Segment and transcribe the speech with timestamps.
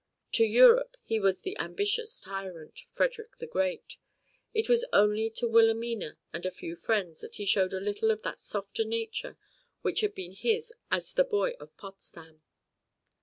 [0.31, 3.97] To Europe he was the ambitious tyrant, Frederick the Great.
[4.51, 8.23] It was only to Wilhelmina and a few friends that he showed a little of
[8.23, 9.37] that softer nature
[9.83, 12.41] which had been his as the boy of Potsdam.